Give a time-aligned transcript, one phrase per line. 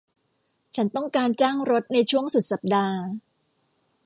[0.75, 2.99] ฉันต้องการจ้างรถในช่วงสุดสัปดาห์